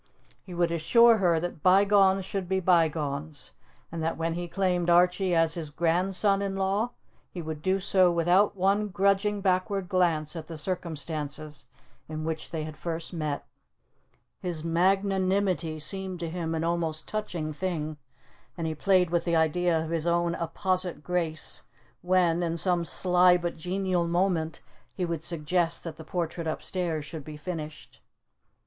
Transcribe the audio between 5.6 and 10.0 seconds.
grandson in law, he would do so without one grudging backward